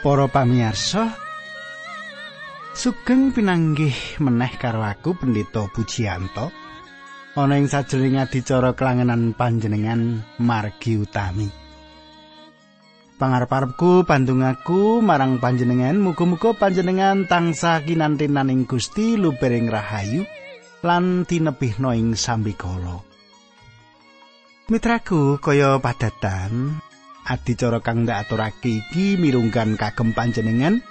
[0.00, 1.12] Para pamirsa,
[2.72, 6.48] sugeng pinanggih meneh karo aku Pendeta Pujiyanto.
[7.36, 11.52] Ana ing sajroning adicara kelangenan panjenengan margi utami.
[13.20, 20.24] Pangarep-arepku pandungaku marang panjenengan muga-muga panjenengan tansah kinantenan ing Gusti lubering rahayu
[20.80, 23.04] lan tinebihna ing sambikala.
[24.72, 26.80] Mitraku kaya padatan
[27.30, 30.82] adicara kang ndak aturake iki mirunggan kagem panjenengan.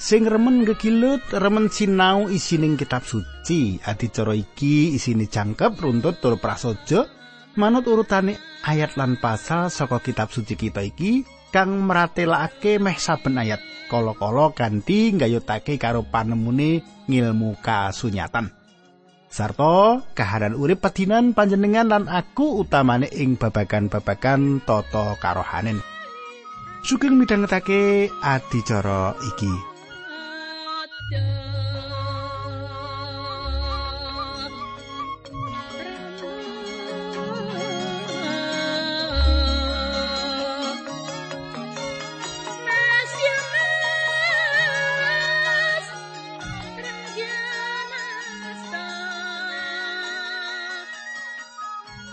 [0.00, 3.78] Sing remen gegilut remen sinau isining kitab suci.
[3.84, 7.04] Adicara iki isine jangkep runtut tur prasaja.
[7.54, 8.34] Manut urutane
[8.66, 11.22] ayat lan pasal saka kitab suci kita iki
[11.54, 13.62] kang meratelake meh saben ayat.
[13.86, 18.63] Kala-kala ganti nggayutake karo panemune ngilmu kasunyatan.
[19.34, 25.82] Sarta kahanan urip pedinan panjenengan lan aku utamane ing babagan-babagan tata karohanen.
[26.86, 29.50] Sugeng midhangetake adicara iki.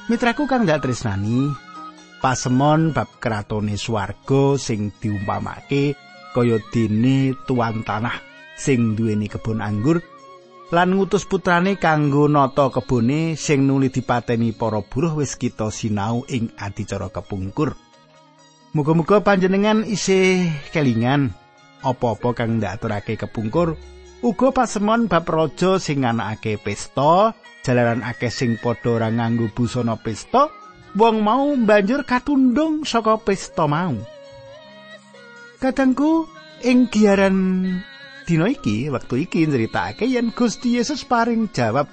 [0.10, 1.54] Mitraku kang gak tresnani,
[2.26, 5.94] pasemon bab kratone swarga sing diumpamake
[6.34, 8.18] kaya dene tuan tanah
[8.58, 10.02] sing duweni kebun anggur
[10.72, 16.50] lan ngutus putrane kanggo nata kebune sing nuli dipateni para buruh wis kita sinau ing
[16.56, 17.78] adicara kepungkur.
[18.72, 21.36] Muga-muga panjenengan isih kelingan
[21.84, 23.76] apa-apa kang ndak aturake kepungkur
[24.22, 27.34] uga pasemon bab raja sing anakake pesta
[27.66, 30.50] jalaran akeh sing padha ora nganggo busana pesta,
[30.98, 33.98] wong mau banjur katundung saka pesta mau.
[35.62, 36.26] Kadangku
[36.66, 37.38] ing giaran
[38.26, 41.86] dina iki, wektu iki nyritakake yen Gusti Yesus paring jawab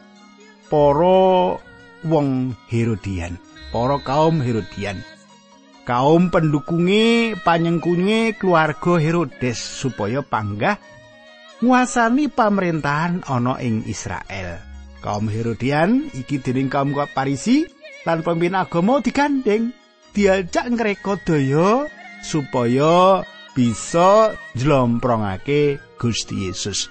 [0.73, 1.61] para
[2.05, 3.37] wong Herodian,
[3.73, 5.05] para kaum Herodian.
[5.89, 10.77] Kaum pendukunge panyengkunge keluarga Herodes supaya panggah
[11.59, 14.69] nguasani pemerintahan ana ing Israel.
[14.99, 17.65] kaum Herodian iki dening kaum Parisi
[18.03, 19.71] lan pemimpin agama digandeng
[20.15, 21.87] diajak ngreka daya
[22.23, 23.23] supaya
[23.55, 26.91] bisa jlomprongake Gusti Yesus.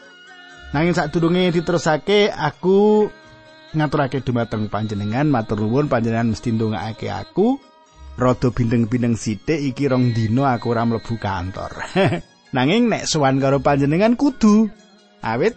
[0.76, 3.08] Nanging sadurunge diterusake aku
[3.72, 7.60] ngaturake dumateng panjenengan matur nuwun panjenengan mesti ndongakake aku
[8.20, 11.72] rada bindeng-bindeng sithik iki rong dina aku ora mlebu kantor.
[12.58, 14.66] Nanging nek sowan karo panjenengan kudu.
[15.22, 15.54] Awit?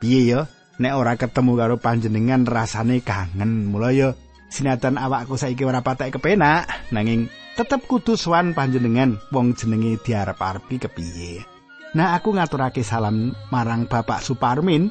[0.00, 0.48] Piye ya?
[0.80, 3.68] Nek ora ketemu karo panjenengan rasane kangen.
[3.68, 4.16] Mula ya
[4.48, 6.64] sinatan awakku saiki ora patek kepenak.
[6.96, 7.28] Nanging
[7.60, 9.20] tetep kudu sowan panjenengan.
[9.36, 11.44] Wong jenenge diarep-arepi kepiye?
[11.92, 14.88] Nah aku ngaturake salam marang Bapak Suparmin.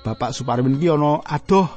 [0.00, 1.68] Bapak Suparmin ki ana adoh.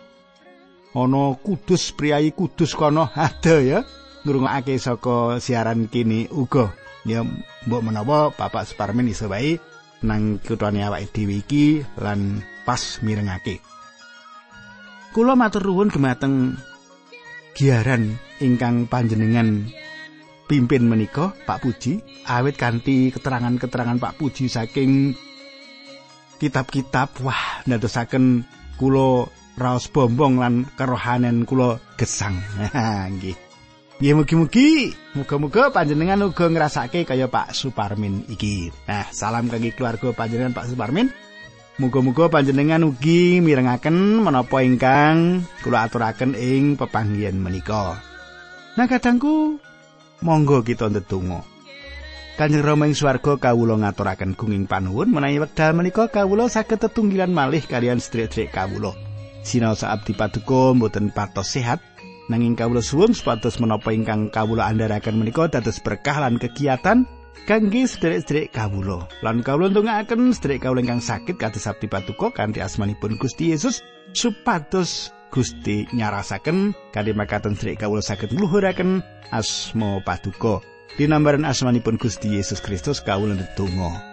[0.95, 3.11] Ana kudus priayi kudus kono.
[3.11, 3.83] Ada ya.
[4.23, 6.31] Ngrungokake saka siaran kini.
[6.31, 6.71] Uga
[7.05, 7.25] ya
[7.65, 9.57] mbok menawa Bapak Suparmin iso wae
[10.01, 13.61] nang kutane awake dhewe iki lan pas mirengake.
[15.13, 16.55] Kula matur nuwun dumateng
[17.53, 19.69] giaran ingkang panjenengan
[20.47, 22.01] pimpin menika Pak Puji.
[22.25, 25.13] Awit kanthi keterangan-keterangan Pak Puji saking
[26.41, 28.47] kitab-kitab wah ndadosaken
[28.79, 29.29] kula
[29.59, 32.39] raos bombong lan kerohanen kula gesang.
[33.13, 33.50] Nggih
[34.01, 38.73] Ya mugi-mugi muga-muga panjenengan uga ngrasake kaya Pak Suparmin iki.
[38.89, 41.13] Nah, salam kangge keluarga panjenengan Pak Suparmin.
[41.77, 48.01] Muga-muga panjenengan ugi mirengaken menapa ingkang kula aturaken ing pepanggihan menika.
[48.73, 49.61] Nah kadangku
[50.25, 51.45] monggo kita ndedonga.
[52.41, 57.61] Kanjeng Rama ing swarga kawula ngaturaken gunging panuwun menawi wekdal menika kawula saged tetunggilan malih
[57.69, 58.97] kalian sedherek kawula.
[59.45, 61.90] Sinau saabdi paduka mboten patos sehat
[62.29, 67.07] nanging kawula suwun supados menapa ingkang kawula andharaken menika dados berkah lan kegiatan
[67.49, 69.07] kangge sedherek-sedherek kawula.
[69.25, 73.81] Lan kawula ndongaaken sedherek kawula ingkang sakit kados sabdi patuko kanthi asmanipun Gusti Yesus
[74.13, 79.01] supados Gusti nyarasaken kanthi makaten sedherek kawula saged ngluhuraken
[79.31, 80.59] asma paduka.
[80.99, 84.10] Dinambaran asmanipun Gusti Yesus Kristus kawula ndedonga.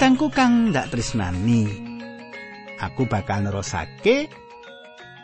[0.00, 1.68] Katangku kang ndak tresnani.
[2.80, 4.32] Aku bakal nerosake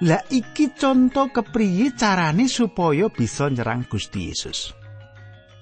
[0.05, 4.76] Lah iki conto kepriye carane supaya bisa nyerang Gusti Yesus.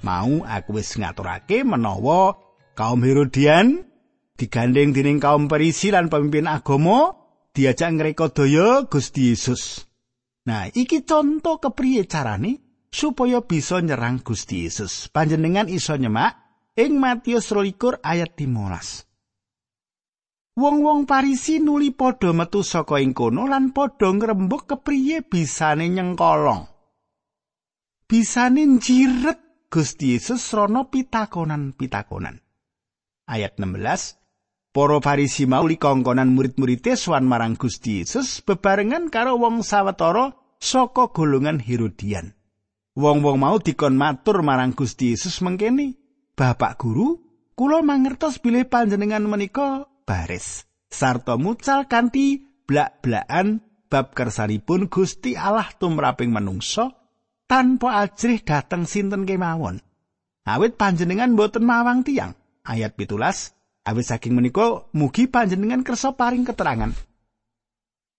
[0.02, 2.34] Mau aku wis ngaturake menawa
[2.74, 3.86] kaum Herodian
[4.34, 7.14] digandeng dening kaum Parisi lan pemimpin agama
[7.54, 9.86] diajak ngrekodaya Gusti Yesus.
[10.50, 12.58] Nah, iki conto kepriye carane
[12.90, 15.06] supaya bisa nyerang Gusti Yesus.
[15.14, 16.43] Panjenengan iso nyemak
[16.74, 19.06] ing Matius 22 ayat 15.
[20.58, 26.66] Wong-wong Parisi nuli padha metu saka ing kono lan padha ngrembug kepriye bisane nyengkolong.
[28.10, 32.38] Bisane njiret Gusti Yesus srana pitakonan-pitakonan.
[33.26, 34.18] Ayat 16
[34.74, 41.62] Para Farisi mau likongkonan murid-muride sowan marang Gusti Yesus bebarengan karo wong sawetara saka golongan
[41.62, 42.34] Herodian.
[42.98, 46.03] Wong-wong mau dikon matur marang Gusti Yesus mengkene,
[46.34, 47.18] "Bapak Guru,
[47.54, 50.66] kula mangertos bilih panjenengan menika baris.
[50.90, 56.90] Sarta mucal kanthi blak-blakan bab kersanipun Gusti Allah tumraping manungsa
[57.46, 59.78] tanpa ajrih dateng sinten kemawon.
[60.44, 62.34] Awit panjenengan boten mawang tiang
[62.66, 63.54] ayat pitulas.
[63.84, 66.90] Awit saking menika mugi panjenengan kersa paring keterangan.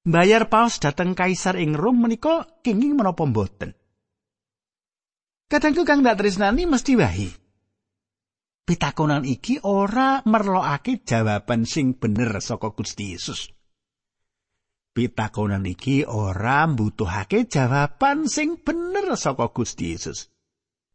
[0.05, 3.73] Bayar paus dateng kaisar ing Rom menika kenging menapa boten
[5.45, 7.44] Kadangku kang dak tresnani mesti wahi.
[8.65, 13.53] Pitakonan iki ora merlokake jawaban sing bener saka Gusti Yesus.
[14.91, 20.33] Pitakonan iki ora mbutuhake jawaban sing bener saka Gusti Yesus.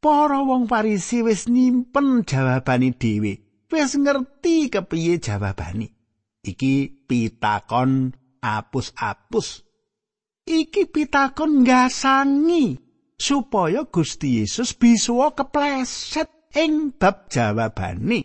[0.00, 3.32] Para wong Farisi wis nyimpen jawabane dhewe,
[3.68, 5.92] wis ngerti kepiye jawabane.
[6.40, 9.60] Iki pitakon apus-apus.
[10.48, 12.80] Iki pitakon gasangi
[13.20, 18.20] supaya Gusti Yesus bisa kepleset ing bab jawabane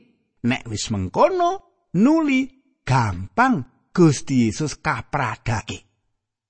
[0.45, 1.51] nek wis mengkono
[1.97, 2.49] nuli
[2.85, 5.85] gampang Gusti Yesus kapradake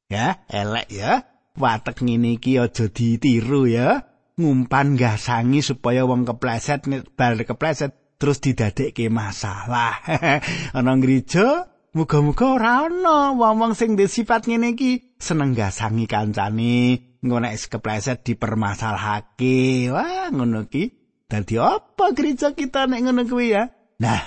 [0.10, 1.14] ya elek ya.
[1.56, 4.04] Watek ngene iki aja ditiru ya.
[4.36, 6.84] Ngumpan gasangi supaya wong kepleset
[7.16, 10.04] bal kepleset terus didadekke masalah.
[10.78, 15.16] Ana gereja muga-muga ora ana wong-wong sing duwe sifat ngene iki.
[15.16, 16.76] Seneng gasangi kancane
[17.24, 19.88] ngono nek kepleset dipermasalahake.
[19.96, 23.66] Wah ngono ki Dadi apa gereja kita nek ngono kuwi ya?
[23.98, 24.22] Nah,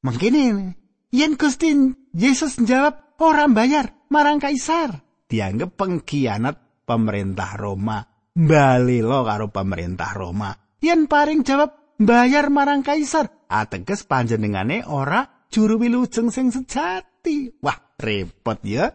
[0.00, 0.72] mangkene
[1.12, 1.76] yen Gusti
[2.16, 8.00] Yesus njawab ora bayar marang kaisar, dianggep pengkhianat pemerintah Roma.
[8.34, 10.56] Balilo karo pemerintah Roma.
[10.80, 17.60] Yen paring jawab bayar marang kaisar, ateges panjenengane ora juru wilujeng sing sejati.
[17.60, 18.88] Wah, repot ya.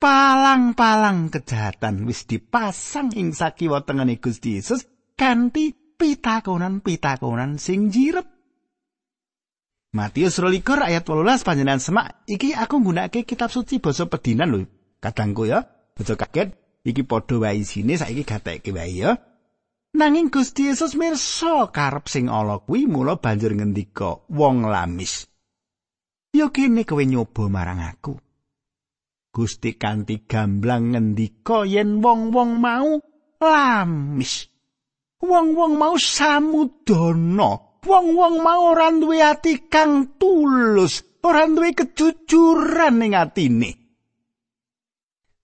[0.00, 8.24] Palang-palang kejahatan wis dipasang ing sakiwa tengene Gusti Yesus kanthi pitakonan-pitakonan sing jiret.
[9.92, 14.60] Matius 22 ayat 18 panjenengan semak iki aku nggunakake kitab suci basa pedinan lho.
[15.02, 15.66] Kadangku ya,
[15.98, 19.18] aja kaget iki padha wae isine saiki gatekke wae ya.
[19.90, 25.26] Nanging Gusti Yesus mirsa karep sing ala kuwi mula banjur ngendika wong lamis.
[26.30, 28.14] Yo kene kowe nyoba marang aku.
[29.34, 33.02] Gusti kanthi gamblang ngendika yen wong-wong mau
[33.42, 34.49] lamis.
[35.20, 37.60] Wong-wong mau samudana.
[37.80, 43.70] Wong-wong mau ora duwe ati kang tulus ora duwe kejujuran ning atine.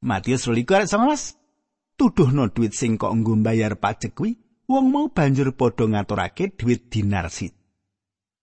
[0.05, 4.37] Matius 22 tuduhno duit sing kok nggo bayar pajak kuwi
[4.69, 7.57] wong mau banjur padha ngaturake duit dinar sit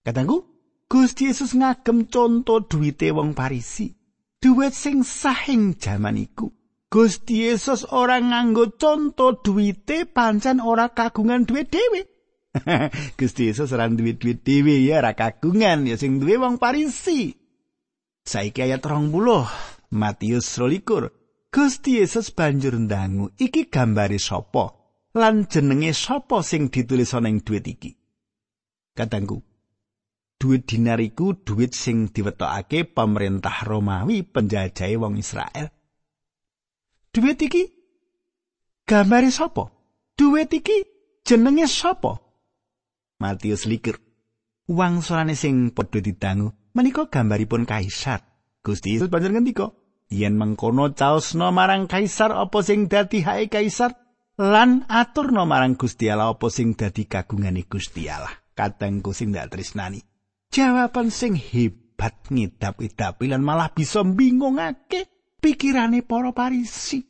[0.02, 0.50] Katangku
[0.90, 3.94] Gusti Yesus ngagem conto duwite wong Parisi.
[4.42, 6.52] Duit sing sahing jaman iku
[6.94, 12.06] Gusti Yesus ora nganggo conto duwite pancen ora kagungan duit dhewe.
[13.18, 17.34] Gusti Yesus ora duwe duit dhewe ya ora kagungan ya sing duwe wong Parisi.
[18.22, 19.10] Saiki ayat 20
[19.90, 21.10] Matius 22.
[21.50, 24.78] Gusti Yesus banjur ndangu iki gambare sapa
[25.18, 27.98] lan jenenge sapa sing ditulis ana ing duit iki.
[28.94, 29.42] Katangku
[30.38, 35.74] duit dinar iku duit sing diwetokake pemerintah Romawi penjajahe wong Israel.
[37.14, 37.70] Duit iki
[38.90, 39.70] gambare sapa?
[40.18, 40.82] Duit iki
[41.22, 42.18] jenenge sapa?
[43.22, 44.02] Matius likur.
[44.66, 48.26] Wang solane sing padha didangu menika gambaripun kaisar.
[48.66, 49.78] Gusti Yesus banjur ngendika,
[50.10, 53.94] yen mengkono caosna marang kaisar apa sing dadi hae kaisar
[54.40, 58.34] lan aturna marang Gusti Allah apa sing dadi kagungane Gusti Allah.
[58.58, 60.02] Kadangku sing dak tresnani.
[60.50, 65.14] Jawaban sing hebat ngidap-idapi lan malah bisa bingungake
[65.44, 67.04] pikirane para parisi.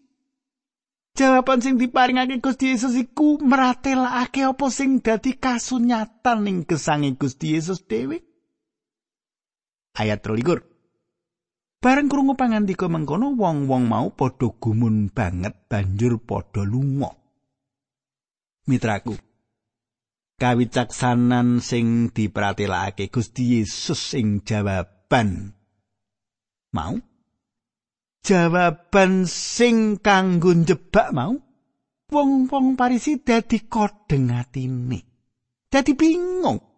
[1.13, 7.86] Jawaban sing diparingake Gusti Yesus iku meratelake apa sing dadi kasunyatan ning gesange Gusti Yesus
[7.86, 8.25] dhewe.
[9.94, 10.74] Ayat 23.
[11.78, 17.13] Bareng krungu pangandika mengkono wong-wong mau padha gumun banget banjur padha lunga.
[18.66, 19.13] Mitraku.
[20.42, 25.54] Kawicaksanan sing dipratelakake Gusti Yesus sing jawaban
[26.74, 26.98] mau
[28.24, 31.36] jawaban sing kanggo njebak mau
[32.13, 35.00] wong-wong Parisi dadi kodeng atine.
[35.68, 36.74] Dadi bingung.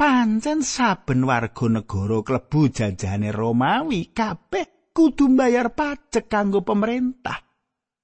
[0.00, 7.36] pancen saben warga negara klebu jajane Romawi kabeh kudu mbayar pajak kanggo pemerintah.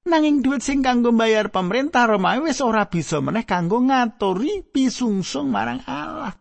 [0.04, 5.80] Nanging duit sing kanggo mbayar pemerintah Romawi wis ora bisa meneh kanggo ngaturi pisungsung marang
[5.88, 6.36] Allah.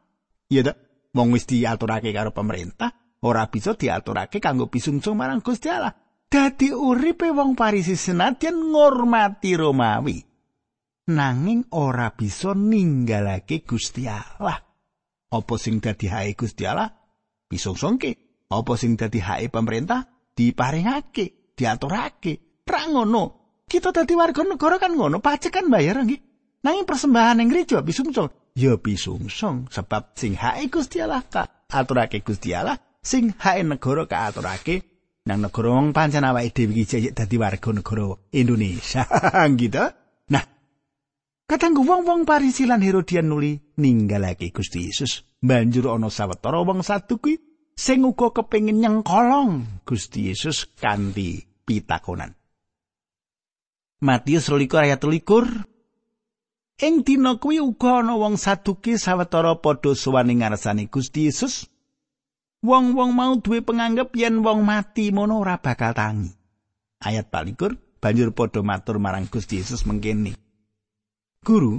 [0.51, 0.73] Iya ta?
[1.15, 2.91] Wong wis diaturake karo pemerintah,
[3.23, 5.95] ora bisa diaturake kanggo pisungsung marang Gusti Allah.
[6.35, 10.19] Dadi uripe wong Parisi senadyan ngormati Romawi.
[11.07, 14.59] Nanging ora bisa ninggalake Gusti Allah.
[15.31, 16.91] apa sing dadi hake Gusti Allah?
[17.47, 20.03] Pisungsungke apa sing dadi hake pemerintah?
[20.35, 22.59] Diparingake diaturake.
[22.67, 23.23] Ra ngono.
[23.63, 26.19] Kita dadi warga negara kan ngono pajak kan bayar nggih.
[26.67, 28.27] Nanging persembahan ing gereja pisungsung
[28.59, 34.27] ya pisungsung sebab sing hake Gusti Allah ka aturake Gusti Allah sing hake negara ka
[34.27, 34.94] aturake
[35.25, 39.09] nang negara wong pancen awake dhewe iki dadi warga negara Indonesia
[39.59, 39.85] gitu
[40.29, 40.45] nah
[41.45, 45.21] Kadang wong-wong Parisi lan Herodian nuli ninggalake Gusti Yesus.
[45.45, 47.37] Banjur ana sawetara wong satu kuwi
[47.77, 52.33] sing uga kepengin nyengkolong Gusti Yesus kanthi pitakonan.
[54.01, 60.41] Matius 12 ayat 13 Ing dina kuwi uga ana wong saduki sawetara padha sowan ing
[60.41, 61.69] ngarsane Gusti Yesus.
[62.65, 66.33] Wong-wong mau duwe penganggep yen wong mati mono ora bakal tangi.
[66.97, 70.33] Ayat 24 banjur padha matur marang Gusti Yesus mengkene.
[71.45, 71.77] Guru,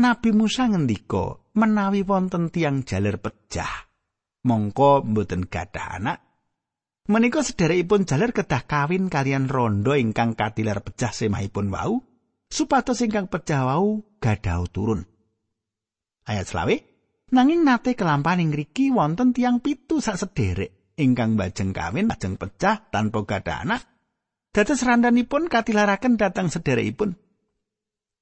[0.00, 3.92] Nabi Musa ngendika menawi wonten tiang jaler pecah,
[4.48, 6.18] mongko mboten gadah anak.
[7.12, 12.00] Menika sederekipun jaler kedah kawin kalian rondo ingkang katilar pecah semahipun wau,
[12.48, 15.04] supados ingkang pecah wau gadah turun.
[16.24, 16.89] Ayat selawe,
[17.30, 20.94] nanging nate kelampaning riki wonten tiang pitu sak sederek.
[21.00, 23.82] Ingkang bajeng kawin bajeng pecah tanpa gadah anak.
[24.52, 27.16] Dados randanipun katilaraken datang sederekipun.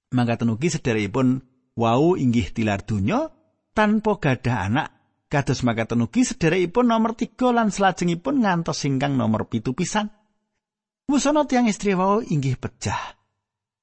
[0.09, 1.45] mangkaten ugi sederekipun
[1.77, 3.33] wau inggih tilar donya
[3.75, 4.89] tanpa gadah anak.
[5.29, 10.09] Kados mangkaten ugi sederekipun nomor 3 lan salajengipun ngantos singkang nomor pitu pisan.
[11.09, 13.17] Wusana tiang istri wau inggih pecah.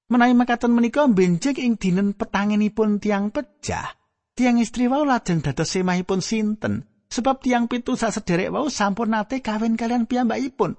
[0.07, 4.04] Menawi mangkaten menika benjing ing dinen petanginipun tiang pecah
[4.35, 9.39] tiang istri wau lajeng dados semahipun sinten sebab tiang pitu sak sederek wau sampun nate
[9.39, 10.75] kawin kalian piyambakipun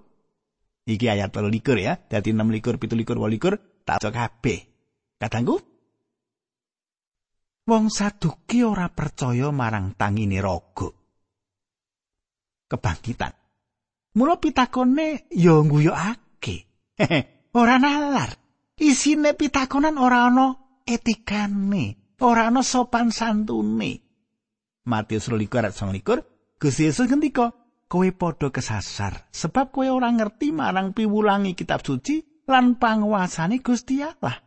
[0.87, 4.77] iki ayat 12 ya dadi 6 likur pitu likur walikur tak kabeh
[5.17, 5.57] Kadangku
[7.67, 10.87] Wong saduki ora percaya marang tangine raga.
[12.71, 13.35] Kebangkitan.
[14.15, 16.57] Mula pitakone ya nguyokake.
[17.59, 18.39] ora nalar.
[18.79, 20.55] Isine pitakonan ora ana
[20.87, 24.01] etikane, ora ana sopan santune.
[24.87, 26.25] Matius 12:29
[26.57, 27.53] Gusti Yesus ngendika,
[27.89, 34.41] "Kowe padha kesasar sebab kowe ora ngerti marang piwulangi kitab suci lan panguasane Gusti Allah."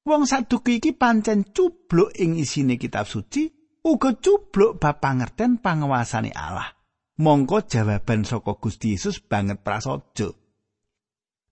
[0.00, 3.52] Wong saduki iki pancen cubluk ing isine kitab suci,
[3.84, 6.72] uga cubluk bab pangerten panguasane Allah.
[7.20, 10.32] Mongko jawaban saka Gusti Yesus banget prasaja.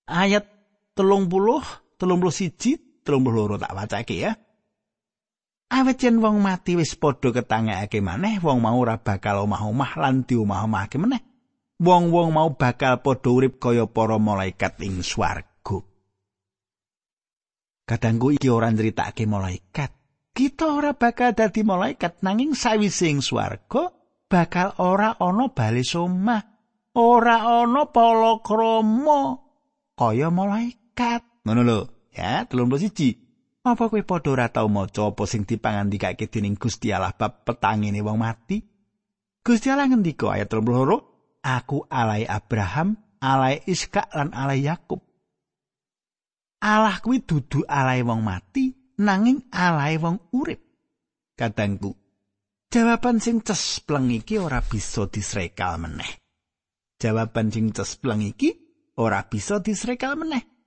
[0.09, 0.49] Ayat
[0.97, 4.33] 30, 31, 32 tak wacake ya.
[5.69, 10.97] Awet yen wong mati wis padha ketangekake maneh, wong mau ora bakal omah-omah lan diomah-omahake
[10.97, 11.21] meneh.
[11.79, 15.79] Wong-wong mau bakal padha urip kaya para malaikat ing swarga.
[17.85, 19.93] Kadangku iki ora nritakake malaikat.
[20.33, 23.93] Kita ora bakal dadi malaikat nanging sawise ing swarga
[24.25, 26.43] bakal ora ana bali somah.
[26.97, 29.37] Ora ana palakrama
[29.95, 31.45] kaya malaikat.
[31.45, 33.28] Ngono lho, ya, 31.
[33.69, 38.17] Apa kowe padha ora tau maca apa sing dipangandikake dening Gusti Allah bab petangine wong
[38.17, 38.65] mati?
[39.45, 45.05] Gusti Allah ngendika ayat 32, Aku alai Abraham, alai Iskak lan alai Yakub.
[46.65, 48.73] Allah kuwi dudu alae wong mati
[49.05, 50.65] nanging alae wong urip.
[51.37, 51.93] Kadangku,
[52.73, 56.19] jawaban sing cespleng iki ora bisa disrekal meneh.
[56.97, 58.57] Jawaban sing cespleng iki
[58.97, 60.58] ora bisa disrekal meneh.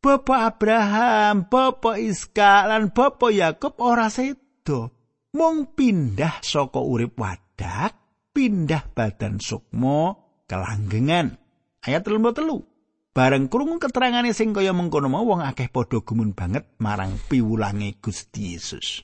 [0.00, 4.92] Bapak Abraham, Bapak Iska lan Bapak Yakub ora sedo.
[5.36, 7.92] Mung pindah saka urip wadak,
[8.32, 10.16] pindah badan sukmo
[10.48, 11.36] kelanggengan.
[11.84, 12.76] Ayat 33.
[13.16, 18.52] Bareng krungu keterangane sing kaya mengkono mau wong akeh padha gumun banget marang piwulange Gusti
[18.52, 19.00] Yesus.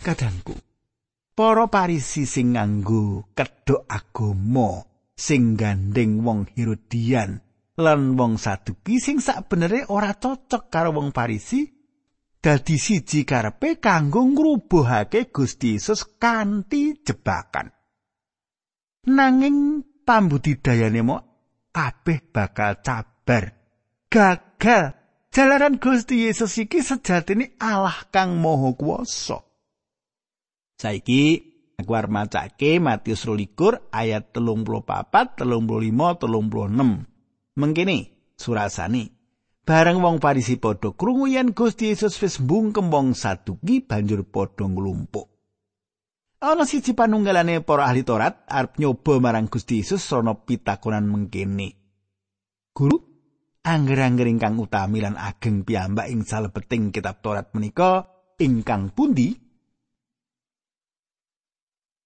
[0.00, 0.52] Kadangku,
[1.32, 4.84] para parisi sing nganggo kedhok agama
[5.16, 7.40] sing gandeng wong Herodian
[7.78, 11.62] lan wong Saduki sing sakbenere ora cocok karo wong Farisi
[12.40, 17.70] dadi siji karepe kanggo ngrubuhake Gusti Yesus kanthi jebakan.
[19.06, 21.16] Nanging pambudidayane mo
[21.70, 23.54] kabeh bakal cabar.
[24.10, 24.98] Gagal.
[25.30, 29.38] Jalaran Gusti Yesus iki sejatine Allah kang Maha Kuwasa.
[30.74, 31.38] Saiki
[31.78, 35.06] aku arep macake Matius 22 ayat 34,
[35.38, 37.19] 35, 36.
[37.58, 39.10] Mengkene surasane.
[39.66, 45.30] Bareng wong Farisi padha krungu yen Gusti Yesus wis mbungkem wong saduki banjur padha nglumpuk.
[46.40, 51.76] Ana siji panunggalane para ahli Taurat arep nyoba marang Gusti Yesus sono pitakonan mengkene.
[52.72, 52.96] Guru,
[53.60, 58.08] angger-angger ingkang utami lan ageng piyambak ing salebeting kitab Taurat menika
[58.40, 59.36] ingkang pundi?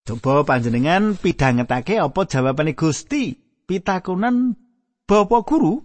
[0.05, 3.39] Coba panjenengan pidangetake apa jawabane Gusti?
[3.65, 4.64] Pitakonan
[5.05, 5.85] Bapak Guru,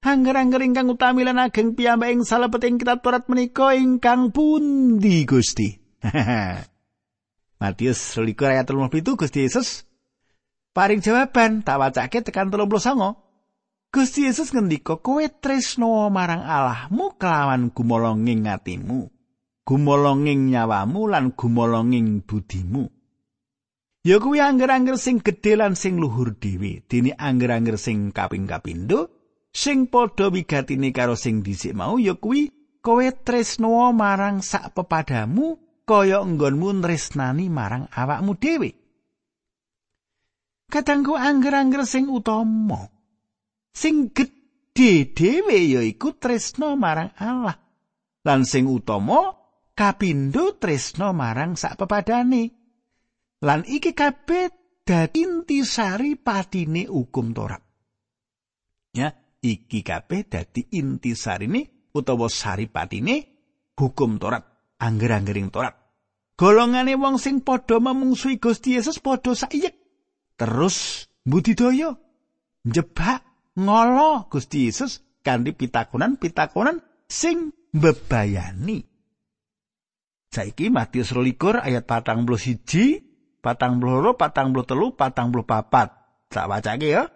[0.00, 5.76] angger-angger ingkang utami lan ageng piyambak ing salebeting kitab Taurat menika ingkang pundi Gusti?
[7.60, 9.84] Matius 22 ayat 37 Gusti Yesus
[10.72, 13.92] paring jawaban tak wacake tekan 39.
[13.92, 19.12] Gusti Yesus ngendika kowe tresno marang Allahmu kelawan gumolonging atimu,
[19.68, 22.88] gumolonging nyawamu lan gumolonging budimu.
[24.06, 29.10] Ya kuwi angger-angger sing gedhe lan sing luhur dhewe, dene angger-angger sing kaping kapindo,
[29.50, 36.22] sing padha wigatine karo sing dhisik mau ya kuwi kowe tresno marang sak pepadamu kaya
[36.22, 38.70] nggonmu nresnani marang awakmu dhewe.
[40.68, 42.92] Katangku angger-angger sing utama.
[43.72, 47.56] Sing gedhe dhewe yaiku tresno marang Allah.
[48.22, 49.32] Lan sing utama
[49.72, 52.57] kapindo tresno marang sak pepadane.
[53.38, 54.50] Lan iki kabeh
[54.82, 57.62] dadi intisari patine hukum Taurat.
[58.96, 63.30] Ya, iki kabeh dadi intisarine utawa saripatine
[63.78, 64.42] hukum Taurat,
[64.82, 65.78] angger-anggering Taurat.
[66.38, 69.74] Golongane wong sing padha memungsuhi Gusti Yesus padha saiyek.
[70.38, 71.98] Terus budidaya
[72.66, 73.22] njebak
[73.58, 76.78] ngolo Gusti Yesus kanthi pitakonan-pitakonan
[77.10, 78.86] sing mbebayani.
[80.30, 83.07] Saiki Matius 22 ayat 41
[83.38, 85.94] patang puluh loro, patang puluh telu, patang puluh papat.
[86.28, 87.08] Tak wacake ya.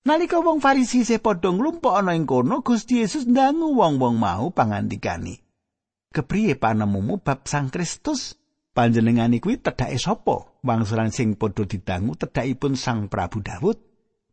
[0.00, 5.36] Nalika wong Farisi se padha nglumpuk ana ing kono, Gusti Yesus ndangu wong-wong mau pangandikani.
[6.10, 8.34] Kepriye panemumu bab Sang Kristus?
[8.74, 10.58] Panjenengani kuwi tedhake sapa?
[10.64, 13.78] Wangsulan sing padha didangu tedhakipun Sang Prabu Daud.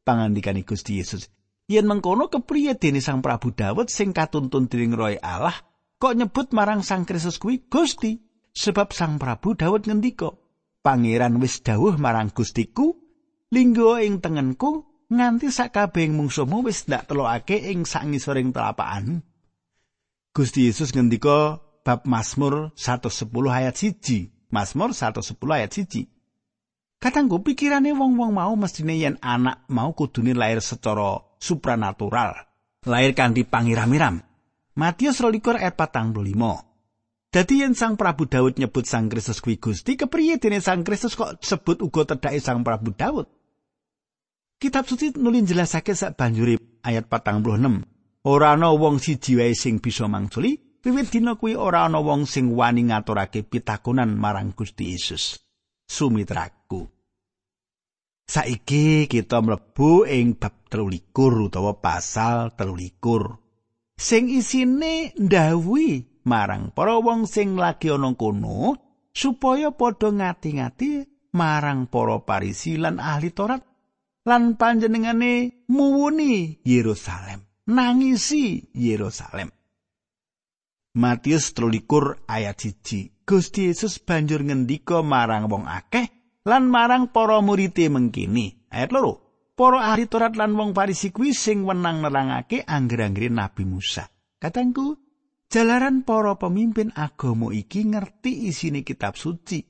[0.07, 1.27] Pangandikani Gusti Yesus.
[1.67, 5.53] Yen mengkono kepriye dene Sang Prabu Daud sing katuntun dening Roh Allah
[5.99, 8.26] kok nyebut marang Sang Kristus kuwi Gusti?
[8.57, 10.33] Sebab Sang Prabu Daud ngendika,
[10.81, 12.97] Pangeran wis dawuh marang Gustiku,
[13.53, 19.21] linggo ing tengenku nganti sakabehing mungsuhmu wis ndak telokake ing sangisoring telapakan.
[20.33, 24.53] Gusti Yesus ngendika bab Mazmur 110 ayat 1.
[24.53, 26.07] Mazmur 110 ayat 1.
[26.97, 32.33] Katanggu pikirane wong-wong mau mestine yen anak mau kudune lahir secara supranatural,
[32.89, 34.23] lahir kanthi pangiram-iram.
[34.77, 36.66] Matius 22 ayat 45.
[37.27, 41.43] Dadi yen Sang Prabu Daud nyebut Sang Kristus kuwi Gusti, kepriye dene Sang Kristus kok
[41.43, 43.27] sebut uga tedhake Sang Prabu Daud?
[44.57, 48.25] Kitab suci nulin jelasake sak banjuri ayat 46.
[48.25, 52.55] Ora ana wong siji wae sing bisa mangsuli, wiwit dina kuwi ora ana wong sing
[52.55, 55.37] wani ngaturake pitakonan marang Gusti Yesus.
[55.85, 56.89] Sumitraku.
[58.27, 63.37] Saiki kita mlebu ing bab 13 utawa pasal 13.
[63.95, 68.75] Sing isine ndawuhi marang para wong sing lagi ana kono
[69.15, 73.63] supaya padha ngati-ngati marang para parisi lan ahli Taurat
[74.27, 79.51] lan panjenengane muwuni Yerusalem nangisi Yerusalem.
[80.97, 86.09] Matius 13 ayat 1 Gusti Yesus banjur ngendika marang wong akeh
[86.47, 88.65] lan marang para murite mengkini.
[88.71, 94.09] Ayat loro para ahli Taurat lan wong Farisi kuwi sing wenang nerangake angger-anggere Nabi Musa.
[94.41, 95.06] Katangku
[95.47, 99.63] Jalaran para pemimpin agama iki ngerti isine kitab suci.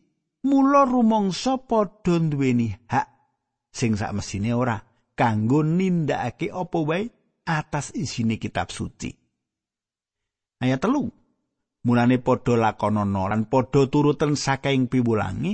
[0.48, 3.08] Mula rumangsa padha duweni hak
[3.70, 4.80] sing sakmesine ora
[5.13, 7.04] kanggo nindakake apa wae
[7.46, 9.13] atas isine kitab suci.
[10.63, 11.13] Ayat telu.
[11.86, 15.54] Mulane padha lakonana lan padha turutan saking piwulangi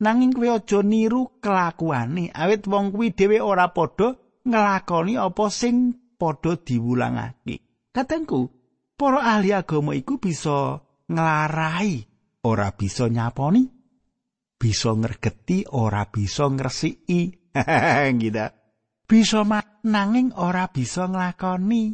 [0.00, 6.54] nanging kowe aja niru kelakuane awit wong kuwi dhewe ora padha nglakoni apa sing padha
[6.60, 7.90] diwulangake.
[7.94, 8.50] Katengku,
[8.94, 10.80] para ahli agama iku bisa
[11.10, 12.06] nglarai
[12.46, 13.74] ora bisa nyaponi
[14.64, 17.44] bisa ngergeti ora bisa ngresiki
[18.22, 18.46] gitu.
[19.04, 19.44] Bisa
[19.84, 21.92] nanging ora bisa nglakoni.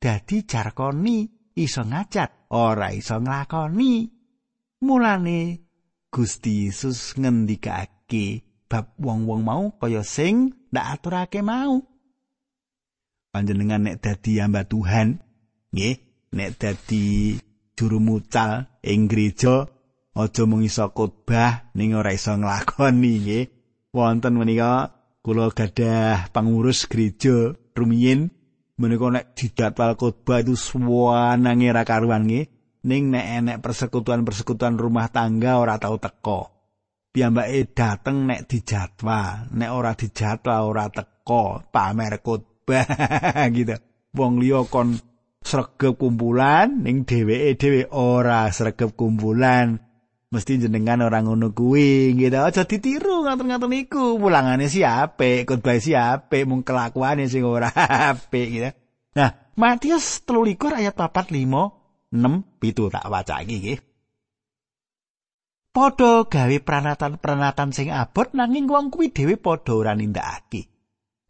[0.00, 4.08] Dadi jarkoni iso ngacat, ora iso nglakoni.
[4.84, 5.40] Mulane
[6.08, 11.84] Gusti Yesus ngendikake bab wong-wong mau kaya sing ndak aturake mau.
[13.30, 15.22] Panjenengan nek dadi hamba Tuhan,
[15.70, 17.34] nggih, nek dadi
[17.74, 19.66] juru mucal ing gereja
[20.14, 23.46] aja mung iso khotbah ning ora iso nglakoni nggih.
[23.90, 28.30] Wonten menika kula gadah pangurus gereja rumiyin.
[28.78, 32.46] Menika nek didadwal khotbah itu suwanange ra karuan nggih.
[32.86, 36.48] Ning nek enek persekutuan-persekutuan rumah tangga ora tau teko
[37.10, 39.50] piyambake dateng nek dijadwal.
[39.50, 42.86] Nek ora dijadwal ora teko pamer khotbah
[43.56, 43.76] gitu.
[44.10, 45.09] Wong liya kon
[45.50, 49.80] sregep kumpulan ning dheweke dhewe ora sregep kumpulan.
[50.30, 56.62] Mesti jenengan orang ngono kuwi gitu aja ditiru ngatur-ngatur niku pulangane siape khotbah siape mung
[56.62, 57.66] kelakuane sing ora
[58.14, 58.70] apik gitu
[59.10, 63.80] nah Matius 13 ayat 4 5 6 pitu tak waca iki nggih.
[65.74, 70.69] Padha gawe pranatan-pranatan sing abot nanging wong kuwi dhewe padha ora nindakake.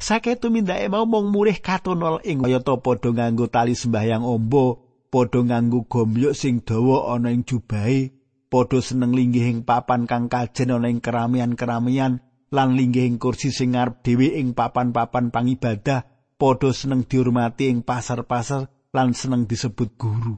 [0.01, 4.81] Saketu mindake mau mung murih katonol ing kayata padha nganggo tali sembahyang ombo,
[5.13, 8.09] padha nganggo gombyok sing dawa ana ing jubahe,
[8.49, 12.17] padha seneng linggih ing papan kang kajen ana ing keramian-keramian
[12.49, 16.09] lan linggih ing kursi sing ngarep dhewe ing papan-papan pangibadah
[16.41, 20.35] padha seneng dihormati ing pasar-pasar lan seneng disebut guru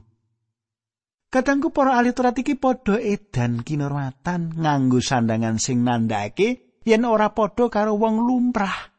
[1.33, 7.73] Kadangku para ahli Taurat iki padha edan kinormatan nganggo sandangan sing nandhake yen ora padha
[7.73, 8.92] karo wong lumrah.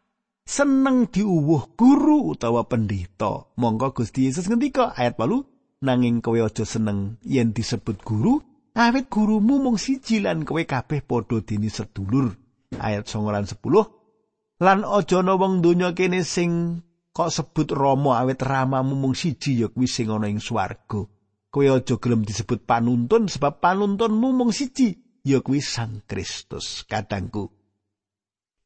[0.44, 3.48] Seneng diuwuh guru utawa pendeta.
[3.56, 8.44] Monggo Gusti Yesus ngendika ayat 8, nanging kowe aja seneng yen disebut guru,
[8.76, 12.28] awit gurumu mung siji lan kowe kabeh padha dini sedulur.
[12.76, 16.78] Ayat 9 lan 10 lan aja ana wong donya kene sing
[17.10, 21.08] kok sebut Rama awit ramamu mung siji ya kuwi sing ana ing swarga.
[21.48, 24.92] Kowe aja gelem disebut panuntun sebab panuntunmu mung siji
[25.24, 26.84] ya kuwi Sang Kristus.
[26.84, 27.64] Kadangku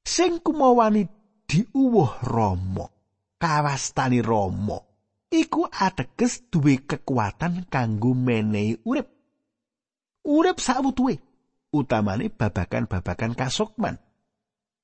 [0.08, 1.04] sing kumawani
[1.48, 2.86] diuwuh Rama
[3.40, 4.76] kawastani Rama
[5.32, 9.08] iku ateges duwe kekuatan kanggo menehi urip.
[10.28, 11.16] Urip sawutuwe
[11.72, 13.96] utamane babakan-babakan kasukman.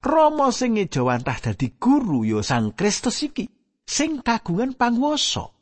[0.05, 3.49] Rama sing ngejawantah dadi guru ya Sang Kristus iki
[3.85, 5.53] sing kagungan panguwasa.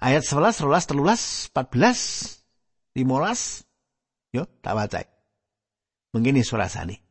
[0.00, 2.44] Ayat 11 12 13 14
[2.96, 5.00] 15 yo tak waca
[6.12, 7.03] mengini surasane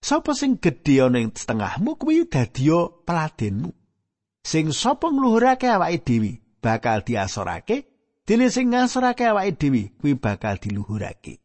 [0.00, 2.70] Sapa sing gedhe ana ing setengahmu kuwi dadi
[3.06, 3.70] peladenmu
[4.42, 6.30] sing sapa ngluhurake awake dhewe
[6.62, 7.88] bakal diasorake
[8.28, 11.40] Dene sing ngasorake awake dhewe kuwi bakal diluhurake.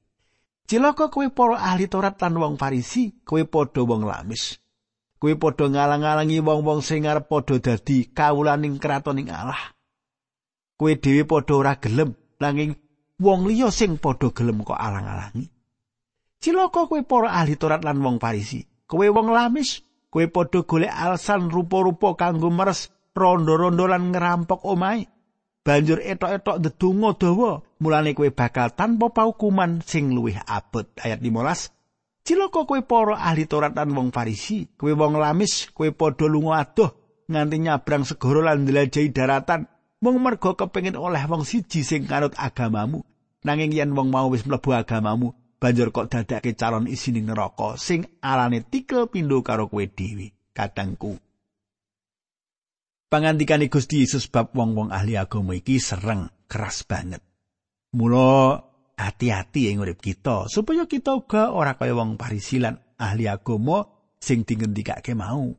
[0.68, 4.60] Cilaka kowe para ahli Taurat lan wong Farisi, kowe padha wong lamis.
[5.16, 9.72] Kowe padha ngalang-alangi wong-wong sing arep padha dadi kawulaning kratoning Allah.
[10.76, 12.76] Kowe dhewe padha ora gelem nanging
[13.16, 15.48] wong liya sing padha gelem kok alang-alangi.
[16.44, 19.80] Cilaka kowe para ahli Taurat lan wong Farisi, kowe wong lamis,
[20.12, 25.08] kowe padha golek alasan rupa-rupa kanggo meres rondo-rondo lan ngerampok omahe.
[25.64, 30.84] banjur etok-etok ndedonga dawa mulane kowe bakal tanpa paukuman sing luwih abot.
[31.00, 36.28] Ayat 15 Cilaka kowe para ahli Taurat lan wong Farisi kowe wong lamis kowe padha
[36.28, 36.92] lunga adoh
[37.32, 39.72] nganti nyabrang segara lan ndelajahi daratan.
[40.04, 43.08] Mung merga kepengin oleh wong siji sing kanut agamamu.
[43.48, 45.32] Nanging yen wong mau wis mlebu agamamu
[45.64, 51.16] banjur kok dadake calon isine neraka sing alane tikel pindho karo kowe dhewe kadangku
[53.14, 57.22] pangandikane Gusti Yesus bab wong-wong ahli agama iki sereng keras banget.
[57.94, 58.58] Mula
[58.98, 63.86] hati-hati ing urip kita supaya kita uga ora kaya wong parisilan ahli agama
[64.18, 65.54] sing dingendikake mau.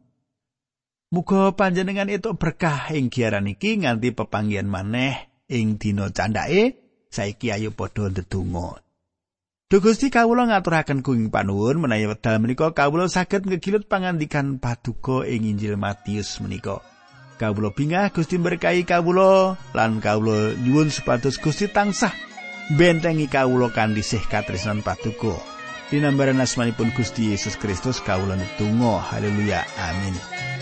[1.14, 6.74] Muga panjenengan itu berkah ing giaran iki nganti pepanggian maneh ing dina candake
[7.06, 8.82] saiki ayo padha ndedonga.
[9.74, 15.50] Duh Gusti kawula ngaturaken kuing panuwun menawi wekdal menika kawula saged ngegilut pangandikan paduka ing
[15.50, 16.78] Injil Matius menika.
[17.42, 22.14] kawula bingah Gusti berkahi kawula lan kawula nyuwun supados Gusti tansah
[22.78, 25.42] bentengi kawula kanthi sih katresnan patuko
[25.90, 29.66] dinambaran asmanipun Gusti Yesus Kristus kawula netunggal haleluya.
[29.90, 30.53] Amin